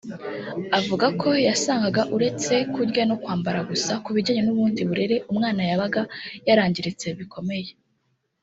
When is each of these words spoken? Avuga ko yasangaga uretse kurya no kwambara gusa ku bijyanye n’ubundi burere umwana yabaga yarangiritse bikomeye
Avuga 0.79 1.07
ko 1.21 1.29
yasangaga 1.47 2.01
uretse 2.15 2.53
kurya 2.73 3.03
no 3.09 3.15
kwambara 3.21 3.59
gusa 3.69 3.91
ku 4.03 4.09
bijyanye 4.15 4.41
n’ubundi 4.43 4.81
burere 4.89 5.15
umwana 5.31 5.61
yabaga 5.69 6.01
yarangiritse 6.47 7.07
bikomeye 7.19 7.69